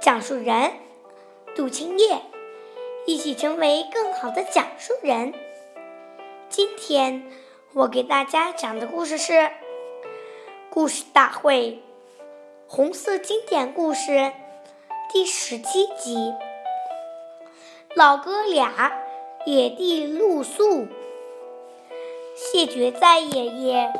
[0.00, 0.72] 讲述人
[1.54, 2.22] 杜青叶，
[3.06, 5.34] 一起成为更好的讲述人。
[6.48, 7.30] 今天
[7.74, 9.32] 我给大家讲的故事是
[10.70, 11.82] 《故事大会》
[12.66, 14.32] 红色经典故事
[15.12, 16.16] 第十七集
[17.94, 18.90] 《老哥俩
[19.44, 20.84] 野地露宿》，
[22.34, 23.92] 谢觉哉爷爷。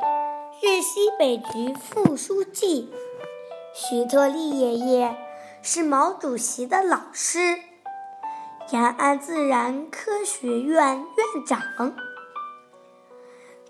[0.62, 2.90] 日西北局副书记
[3.74, 5.16] 徐特立爷爷
[5.62, 7.58] 是毛主席的老师，
[8.70, 11.60] 延安自然科学院院长。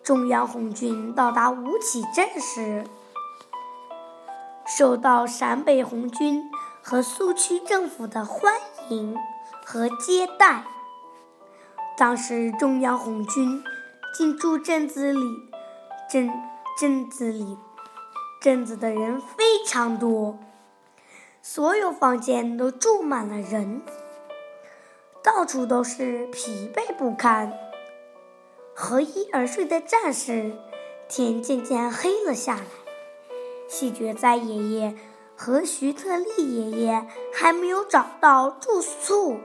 [0.02, 2.84] 中央红军到达吴起镇时，
[4.66, 6.50] 受到陕北红军
[6.82, 8.54] 和苏区政府的欢
[8.88, 9.16] 迎
[9.64, 10.64] 和接待。
[11.98, 13.62] 当时中央红军
[14.14, 15.50] 进驻镇子里，
[16.08, 16.30] 镇。
[16.78, 17.58] 镇子里，
[18.40, 20.38] 镇子的人非常多，
[21.42, 23.80] 所有房间都住满了人，
[25.22, 27.52] 到处都是疲惫不堪。
[28.74, 30.52] 合衣而睡的战士，
[31.08, 32.62] 天渐渐黑了下来。
[33.68, 34.96] 谢觉哉爷爷
[35.34, 39.38] 和徐特立爷爷还没有找到住宿，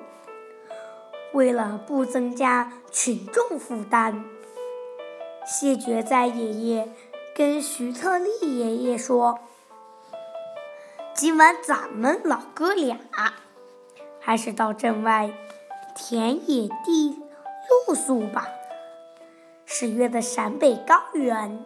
[1.34, 4.24] 为了不增加群众负担，
[5.46, 6.92] 谢觉哉爷爷。
[7.36, 9.40] 跟徐特立爷爷说
[11.16, 13.00] ：“今晚咱们老哥俩
[14.20, 15.32] 还是到镇外
[15.96, 17.18] 田野地
[17.88, 18.50] 露宿吧。
[19.66, 21.66] 十月的陕北高原，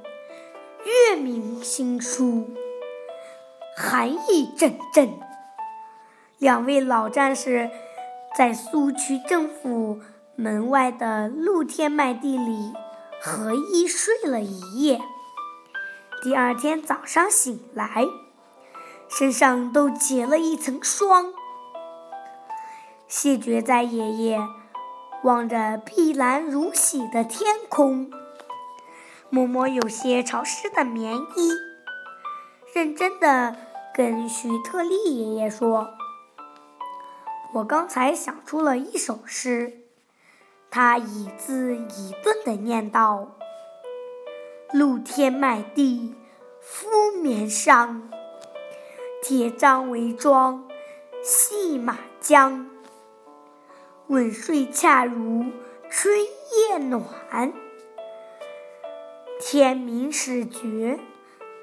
[0.85, 2.47] 月明星疏，
[3.75, 5.19] 寒意阵阵。
[6.37, 7.71] 两位老战士
[8.37, 9.99] 在苏区政府
[10.35, 12.71] 门外的露天麦地里
[13.19, 15.01] 合衣睡了一夜。”
[16.21, 18.05] 第二天早上醒来，
[19.09, 21.33] 身上都结了一层霜。
[23.07, 24.39] 谢觉哉爷爷
[25.23, 28.11] 望着碧蓝如洗的天空，
[29.29, 31.51] 摸摸有些潮湿的棉衣，
[32.73, 33.55] 认真的
[33.93, 35.89] 跟徐特立爷爷说
[37.55, 39.81] ：“我刚才想出了一首诗。”
[40.71, 43.35] 他一字一顿的念道。
[44.71, 46.13] 露天麦地，
[46.61, 46.87] 敷
[47.23, 48.01] 棉裳，
[49.29, 50.67] 铁杖为庄，
[51.21, 52.65] 系马缰。
[54.07, 55.45] 稳睡恰如
[55.87, 57.53] 春夜暖，
[59.39, 60.99] 天明始觉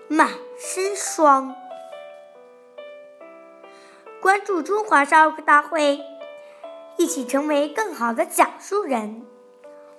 [0.06, 1.56] 满身霜。
[4.20, 5.98] 关注中华少儿大会，
[6.96, 9.26] 一起成为更好的讲述人。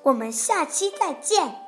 [0.04, 1.67] 我们下期再见。